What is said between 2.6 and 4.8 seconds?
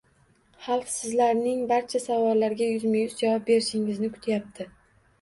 yuzma yuz javob berishingizni kutyapti.